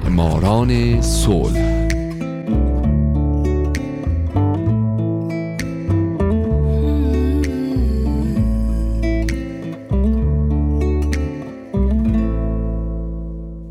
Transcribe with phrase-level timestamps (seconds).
[0.00, 1.88] معماران صلح.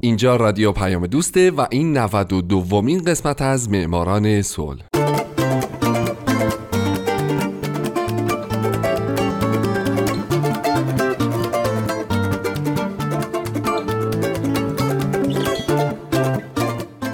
[0.01, 4.90] اینجا رادیو پیام دوسته و این 92 دومین قسمت از معماران صلح.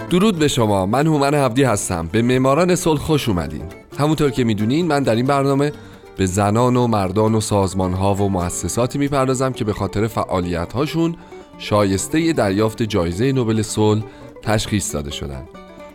[0.10, 0.86] درود به شما.
[0.86, 2.10] من هومن هفدی هستم.
[2.12, 3.64] به معماران صلح خوش اومدین.
[4.00, 5.72] همونطور که می‌دونین من در این برنامه
[6.18, 11.16] به زنان و مردان و سازمان ها و مؤسساتی می‌پردازم که به خاطر فعالیت هاشون
[11.58, 14.04] شایسته دریافت جایزه نوبل صلح
[14.42, 15.44] تشخیص داده شدن.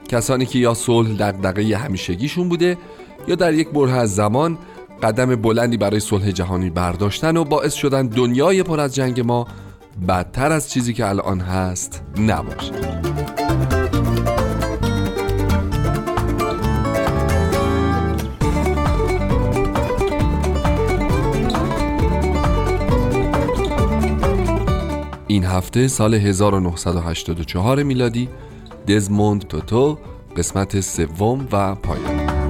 [0.09, 2.79] کسانی که یا صلح دغدغه همیشگیشون بوده
[3.29, 4.59] یا در یک بره از زمان
[5.03, 9.47] قدم بلندی برای صلح جهانی برداشتن و باعث شدن دنیای پر از جنگ ما
[10.09, 13.42] بدتر از چیزی که الان هست نباشه.
[25.33, 28.29] این هفته سال 1984 میلادی
[28.89, 29.99] دزموند توتو
[30.37, 32.43] قسمت سوم و پایان.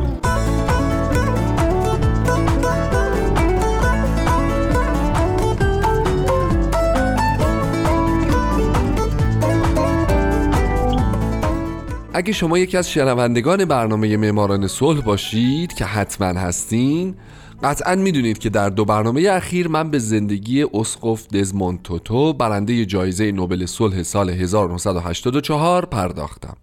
[12.15, 17.15] اگه شما یکی از شنوندگان برنامه معماران صلح باشید که حتما هستین
[17.63, 23.33] قطعا می‌دونید که در دو برنامه اخیر من به زندگی اسقف دزموند توتو برنده جایزه
[23.33, 26.57] نوبل صلح سال 1984 پرداختم.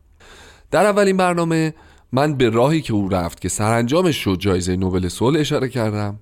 [0.71, 1.73] در اولین برنامه
[2.11, 6.19] من به راهی که او رفت که سرانجامش شد جایزه نوبل صلح اشاره کردم.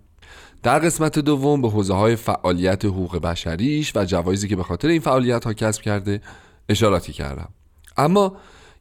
[0.64, 5.00] در قسمت دوم به حوزه های فعالیت حقوق بشریش و جوایزی که به خاطر این
[5.00, 6.22] فعالیت ها کسب کرده
[6.70, 7.50] اشاراتی کردم.
[7.98, 8.36] اما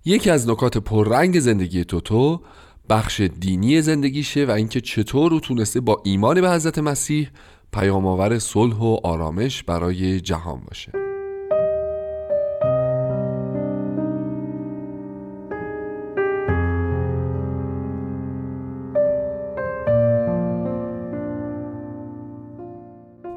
[0.04, 2.40] یکی از نکات پررنگ زندگی توتو
[2.88, 7.28] بخش دینی زندگیشه و اینکه چطور او تونسته با ایمان به حضرت مسیح
[7.72, 10.92] پیامآور صلح و آرامش برای جهان باشه.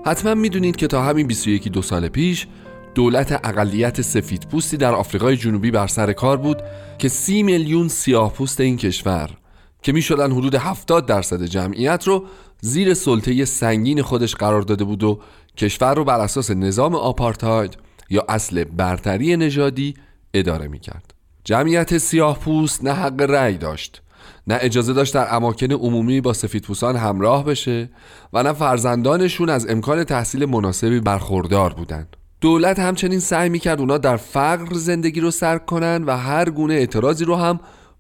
[0.06, 2.48] حتما می‌دونید که تا همین 21 دو سال پیش
[2.96, 6.58] دولت اقلیت سفید پوستی در آفریقای جنوبی بر سر کار بود
[6.98, 9.39] که سی میلیون سیاه پوست این کشور
[9.82, 12.26] که می شدن حدود 70 درصد جمعیت رو
[12.62, 15.20] زیر سلطه سنگین خودش قرار داده بود و
[15.58, 17.78] کشور رو بر اساس نظام آپارتاید
[18.10, 19.94] یا اصل برتری نژادی
[20.34, 21.14] اداره می کرد.
[21.44, 24.02] جمعیت سیاه پوست نه حق رأی داشت
[24.48, 27.90] نه اجازه داشت در اماکن عمومی با سفیدپوستان همراه بشه
[28.34, 32.18] و نه فرزندانشون از امکان تحصیل مناسبی برخوردار بودند.
[32.42, 37.26] دولت همچنین سعی می‌کرد اونا در فقر زندگی رو سر کنن و هر گونه اعتراضی
[37.26, 37.60] رو هم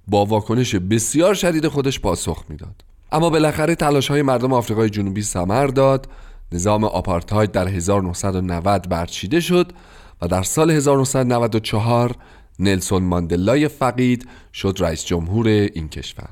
[0.09, 2.83] با واکنش بسیار شدید خودش پاسخ می‌داد.
[3.11, 6.07] اما بالاخره تلاش های مردم آفریقای جنوبی ثمر داد.
[6.51, 9.71] نظام آپارتاید در 1990 برچیده شد
[10.21, 12.15] و در سال 1994
[12.59, 16.29] نلسون ماندلای فقید شد رئیس جمهور این کشور.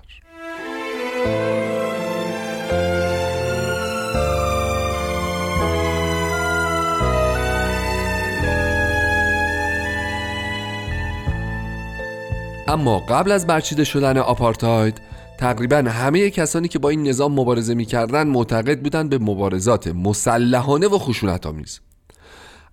[12.70, 15.02] اما قبل از برچیده شدن آپارتاید
[15.38, 20.98] تقریبا همه کسانی که با این نظام مبارزه می‌کردند معتقد بودند به مبارزات مسلحانه و
[20.98, 21.80] خشونت آمیز.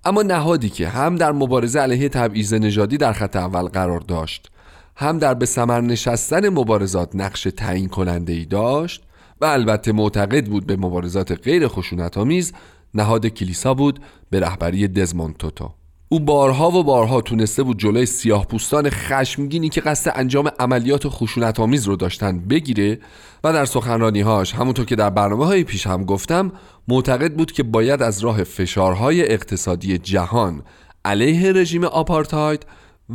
[0.04, 4.50] اما نهادی که هم در مبارزه علیه تبعیض نژادی در خط اول قرار داشت
[4.96, 9.02] هم در به ثمر نشستن مبارزات نقش تعیین کننده ای داشت
[9.40, 12.52] و البته معتقد بود به مبارزات غیر خشونت آمیز
[12.94, 14.00] نهاد کلیسا بود
[14.30, 15.70] به رهبری دزموند توتو
[16.14, 21.60] او بارها و بارها تونسته بود جلوی سیاه پوستان خشمگینی که قصد انجام عملیات خشونت
[21.60, 22.98] آمیز رو داشتن بگیره
[23.44, 26.52] و در سخنرانیهاش همونطور که در برنامه های پیش هم گفتم
[26.88, 30.62] معتقد بود که باید از راه فشارهای اقتصادی جهان
[31.04, 32.66] علیه رژیم آپارتاید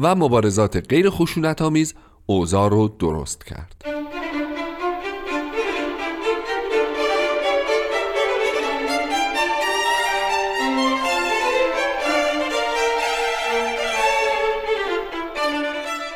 [0.01, 1.93] و مبارزات غیر خشونت آمیز
[2.25, 3.85] اوضاع رو درست کرد.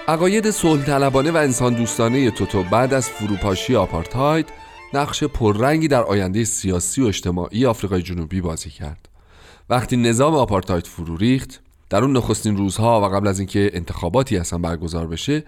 [0.08, 4.50] عقاید صلح طلبانه و انسان دوستانه توتو بعد از فروپاشی آپارتاید
[4.94, 9.10] نقش پررنگی در آینده سیاسی و اجتماعی آفریقای جنوبی بازی کرد.
[9.70, 14.60] وقتی نظام آپارتاید فرو ریخت در اون نخستین روزها و قبل از اینکه انتخاباتی اصلا
[14.60, 15.44] برگزار بشه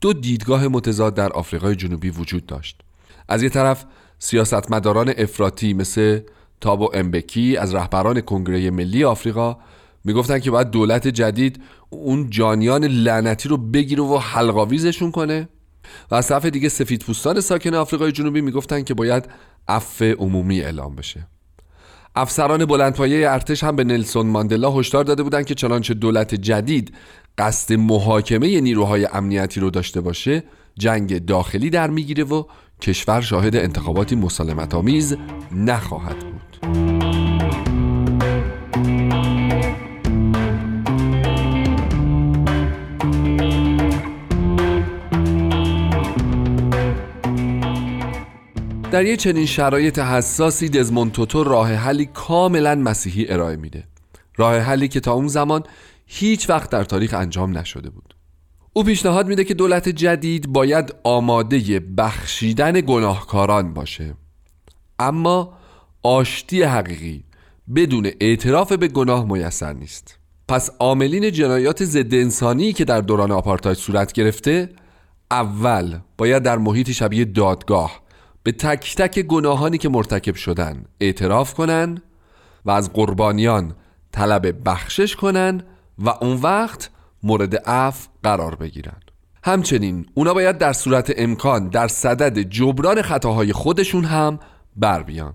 [0.00, 2.80] دو دیدگاه متضاد در آفریقای جنوبی وجود داشت.
[3.28, 3.84] از یه طرف
[4.18, 6.20] سیاستمداران افراطی مثل
[6.60, 9.56] تابو امبکی از رهبران کنگره ملی آفریقا
[10.04, 15.48] می‌گفتن که باید دولت جدید اون جانیان لعنتی رو بگیره و حلقاویزشون کنه.
[16.10, 19.28] و از طرف دیگه سفید پوستان ساکن آفریقای جنوبی می‌گفتن که باید
[19.68, 21.26] عفو عمومی اعلام بشه.
[22.16, 26.94] افسران بلندپایه ارتش هم به نلسون ماندلا هشدار داده بودند که چنانچه دولت جدید
[27.38, 30.44] قصد محاکمه نیروهای امنیتی رو داشته باشه
[30.78, 32.44] جنگ داخلی در می‌گیره و
[32.82, 35.16] کشور شاهد انتخاباتی مسالمت آمیز
[35.52, 36.89] نخواهد بود.
[48.90, 53.84] در یه چنین شرایط حساسی دزموند توتو راه حلی کاملا مسیحی ارائه میده.
[54.36, 55.62] راه حلی که تا اون زمان
[56.06, 58.14] هیچ وقت در تاریخ انجام نشده بود.
[58.72, 64.14] او پیشنهاد میده که دولت جدید باید آماده بخشیدن گناهکاران باشه.
[64.98, 65.52] اما
[66.02, 67.24] آشتی حقیقی
[67.74, 70.18] بدون اعتراف به گناه میسر نیست.
[70.48, 74.68] پس عاملین جنایات ضد انسانی که در دوران آپارتاید صورت گرفته
[75.30, 78.09] اول باید در محیط شبیه دادگاه
[78.42, 82.02] به تک تک گناهانی که مرتکب شدن اعتراف کنن
[82.64, 83.74] و از قربانیان
[84.12, 85.62] طلب بخشش کنن
[85.98, 86.90] و اون وقت
[87.22, 89.00] مورد عفو قرار بگیرن.
[89.44, 94.38] همچنین اونا باید در صورت امکان در صدد جبران خطاهای خودشون هم
[94.76, 95.34] بر بیان.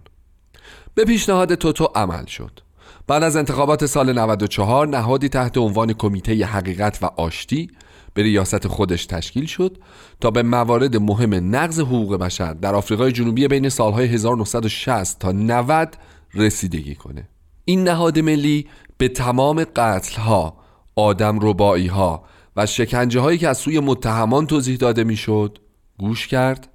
[0.96, 2.60] به پیشنهاد توتو عمل شد.
[3.08, 7.70] بعد از انتخابات سال 94 نهادی تحت عنوان کمیته حقیقت و آشتی
[8.14, 9.78] به ریاست خودش تشکیل شد
[10.22, 15.98] تا به موارد مهم نقض حقوق بشر در آفریقای جنوبی بین سالهای 1960 تا 90
[16.34, 17.30] رسیدگی کنه.
[17.66, 20.58] این نهاد ملی به تمام قتلها،
[20.96, 22.24] آدم ربایی ها
[22.56, 25.60] و شکنجه هایی که از سوی متهمان توضیح داده می‌شد
[26.00, 26.70] گوش کرد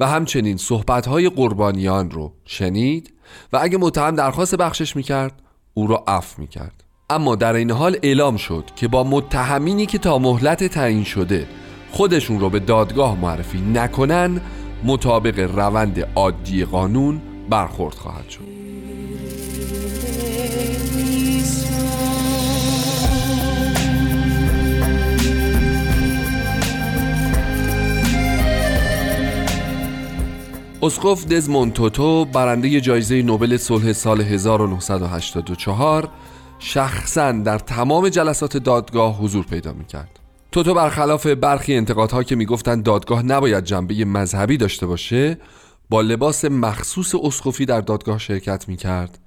[0.00, 3.14] و همچنین صحبت های قربانیان رو شنید
[3.52, 5.42] و اگه متهم درخواست بخشش می‌کرد
[5.78, 6.84] او را عفو می‌کرد.
[7.10, 11.46] اما در این حال اعلام شد که با متهمینی که تا مهلت تعیین شده
[11.90, 14.40] خودشون رو به دادگاه معرفی نکنن
[14.84, 17.20] مطابق روند عادی قانون
[17.50, 18.55] برخورد خواهد شد.
[30.86, 36.08] اسقف دزموند توتو برنده جایزه نوبل صلح سال 1984
[36.58, 40.20] شخصا در تمام جلسات دادگاه حضور پیدا می‌کرد.
[40.52, 45.38] توتو برخلاف برخی انتقادها که می‌گفتند دادگاه نباید جنبه مذهبی داشته باشه
[45.90, 49.18] با لباس مخصوص اسقفی در دادگاه شرکت می‌کرد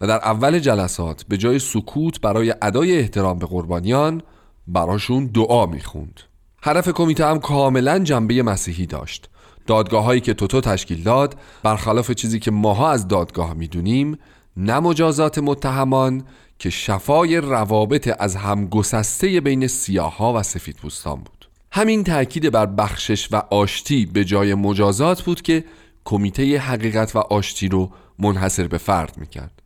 [0.00, 4.22] و در اول جلسات به جای سکوت برای ادای احترام به قربانیان
[4.66, 6.20] براشون دعا می‌خوند.
[6.62, 9.30] هدف کمیته هم کاملا جنبه مسیحی داشت.
[9.70, 14.18] دادگاه هایی که توتو تشکیل داد برخلاف چیزی که ماها از دادگاه می‌دونیم
[14.56, 16.24] نه مجازات متهمان
[16.58, 21.48] که شفای روابط از همگسسته بین سیاها و سفید پوستان بود.
[21.72, 25.64] همین تاکید بر بخشش و آشتی به جای مجازات بود که
[26.04, 29.62] کمیته حقیقت و آشتی رو منحصر به فرد می‌کرد.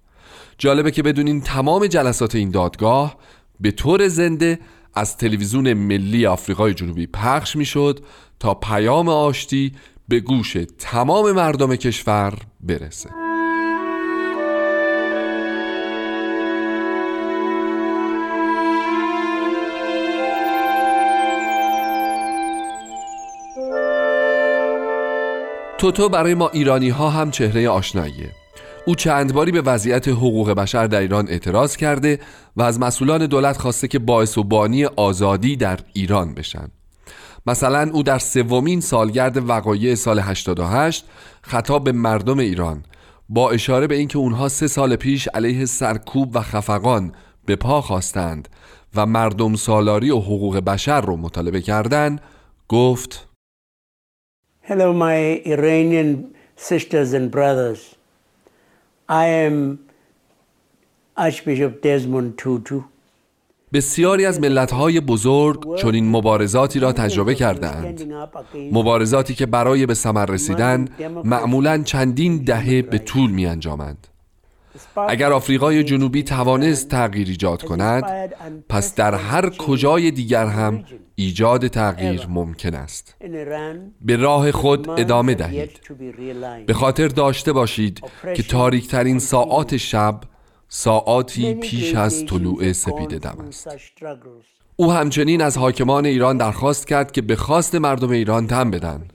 [0.59, 3.17] جالبه که بدونین تمام جلسات این دادگاه
[3.61, 4.59] به طور زنده
[4.95, 8.05] از تلویزیون ملی آفریقای جنوبی پخش می‌شد
[8.41, 9.73] تا پیام آشتی
[10.09, 13.11] به گوش تمام مردم کشور برسه.
[25.79, 28.31] توتو برای ما ایرانی ها هم چهره آشناییه.
[28.87, 32.19] او چند باری به وضعیت حقوق بشر در ایران اعتراض کرده
[32.57, 36.69] و از مسئولان دولت خواسته که باعث و بانی آزادی در ایران بشن.
[37.47, 41.05] مثلا او در سومین سالگرد وقایع سال 88
[41.43, 42.85] خطاب به مردم ایران
[43.29, 47.13] با اشاره به اینکه اونها سه سال پیش علیه سرکوب و خفقان
[47.47, 48.49] به پا خواستند
[48.97, 52.21] و مردم سالاری و حقوق بشر رو مطالبه کردند
[52.69, 53.29] گفت
[54.69, 57.97] Hello my Iranian sisters and brothers.
[59.09, 59.57] I am
[61.17, 62.85] Archbishop Desmond Tutu.
[63.75, 68.13] بسیاری از ملتهای بزرگ چنین مبارزاتی را تجربه کردند.
[68.73, 70.89] مبارزاتی که برای به ثمر رسیدن
[71.25, 74.07] معمولا چندین دهه به طول می انجامند
[75.09, 78.05] اگر آفریقای جنوبی توانست تغییر ایجاد کند
[78.69, 83.17] پس در هر کجای دیگر هم ایجاد تغییر ممکن است.
[84.01, 85.81] به راه خود ادامه دهید.
[86.67, 88.01] به خاطر داشته باشید
[88.37, 90.21] که تاریکترین ساعات شب
[90.69, 93.69] ساعاتی پیش از طلوع سپید دم است
[94.77, 99.09] او همچنین از حاکمان ایران درخواست کرد که به خواست مردم ایران تن بدن.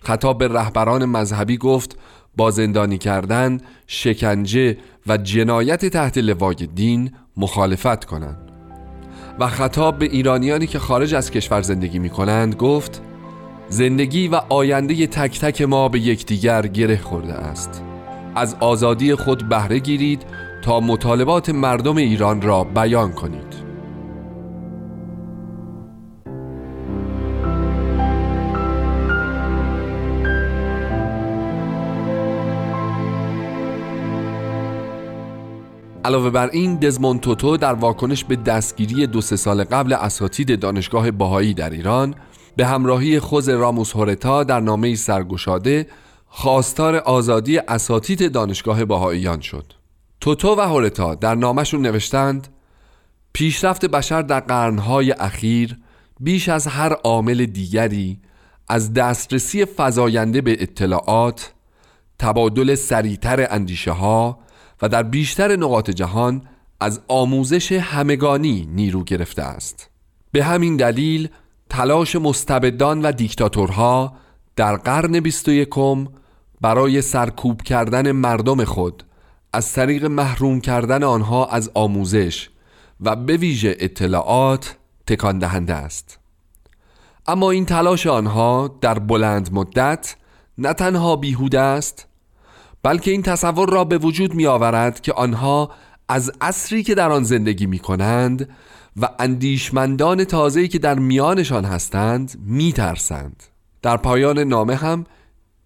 [0.00, 1.98] خطاب به رهبران مذهبی گفت
[2.36, 4.76] با زندانی کردن، شکنجه
[5.06, 8.50] و جنایت تحت لوای دین مخالفت کنند.
[9.38, 13.02] و خطاب به ایرانیانی که خارج از کشور زندگی می کنند گفت
[13.68, 17.82] زندگی و آینده تک تک ما به یکدیگر گره خورده است.
[18.34, 20.22] از آزادی خود بهره گیرید
[20.62, 23.66] تا مطالبات مردم ایران را بیان کنید.
[36.06, 41.10] علاوه بر این دزمون توتو در واکنش به دستگیری دو سه سال قبل اساتید دانشگاه
[41.10, 42.14] باهایی در ایران
[42.56, 45.86] به همراهی خود راموس هورتا در نامه سرگشاده
[46.26, 49.72] خواستار آزادی اساتید دانشگاه باهاییان شد.
[50.26, 52.48] توتو و هورتا در نامشون نوشتند
[53.32, 55.78] پیشرفت بشر در قرنهای اخیر
[56.20, 58.20] بیش از هر عامل دیگری
[58.68, 61.52] از دسترسی فزاینده به اطلاعات
[62.18, 64.38] تبادل سریعتر اندیشه ها
[64.82, 66.42] و در بیشتر نقاط جهان
[66.80, 69.90] از آموزش همگانی نیرو گرفته است.
[70.32, 71.28] به همین دلیل
[71.70, 74.16] تلاش مستبدان و دیکتاتورها
[74.56, 76.06] در قرن بیست و یکم
[76.60, 79.02] برای سرکوب کردن مردم خود
[79.56, 82.48] از طریق محروم کردن آنها از آموزش
[83.00, 86.18] و به ویژه اطلاعات تکان دهنده است
[87.26, 90.16] اما این تلاش آنها در بلند مدت
[90.58, 92.06] نه تنها بیهوده است
[92.82, 95.70] بلکه این تصور را به وجود می آورد که آنها
[96.08, 98.48] از عصری که در آن زندگی می کنند
[99.00, 103.42] و اندیشمندان تازه‌ای که در میانشان هستند می ترسند.
[103.82, 105.04] در پایان نامه هم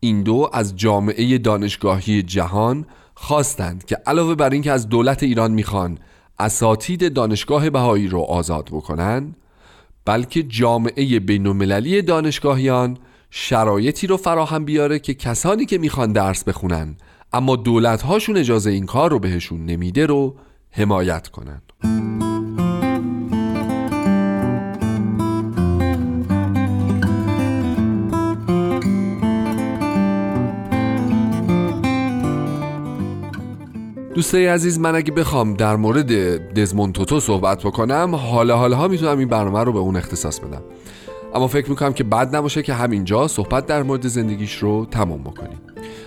[0.01, 2.87] این دو از جامعه دانشگاهی جهان
[3.23, 5.99] خواستند که علاوه بر اینکه از دولت ایران می‌خوان
[6.39, 9.35] اساتید دانشگاه بهایی رو آزاد بکنن
[10.05, 12.99] بلکه جامعه بینالمللی دانشگاهیان
[13.31, 16.97] شرایطی رو فراهم بیاره که کسانی که می‌خوان درس بخونن
[17.33, 20.37] اما دولت هاشون اجازه این کار رو بهشون نمیده رو
[20.71, 21.62] حمایت کنن.
[34.21, 36.12] دوستای عزیز من اگه بخوام در مورد
[36.55, 40.62] دزمون توتو صحبت بکنم حالا حالا می‌تونم این برنامه رو به اون اختصاص بدم.
[41.35, 45.59] اما فکر می‌کنم که بد نباشه که همینجا صحبت در مورد زندگیش رو تمام بکنیم.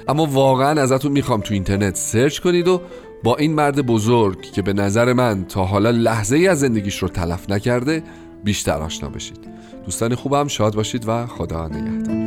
[0.08, 2.82] اما واقعا ازتون می‌خوام تو اینترنت سرچ کنید و
[3.24, 7.08] با این مرد بزرگ که به نظر من تا حالا لحظه ای از زندگیش رو
[7.08, 8.04] تلف نکرده
[8.44, 9.40] بیشتر آشنا بشید.
[9.86, 12.23] دوستان خوبم شاد باشید و خدا نگهدار.